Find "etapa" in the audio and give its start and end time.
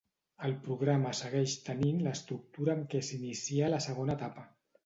4.21-4.49